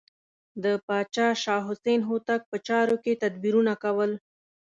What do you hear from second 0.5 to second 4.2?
د پاچا شاه حسین هوتک په چارو کې تدبیرونه کول.